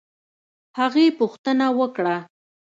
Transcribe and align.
هغې 0.79 1.05
پوښتنه 1.19 1.67
وکړه 1.79 2.17